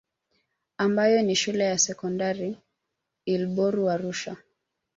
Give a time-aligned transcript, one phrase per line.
[0.77, 2.57] Ambayo ni shule ya Sekondari
[3.25, 4.37] Ilboru Arusha